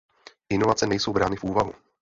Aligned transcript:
Inovace 0.49 0.87
nejsou 0.87 1.13
brány 1.13 1.35
v 1.35 1.43
úvahu. 1.43 1.73